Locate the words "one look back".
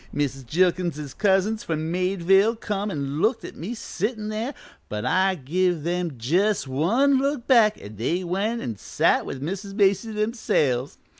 6.67-7.79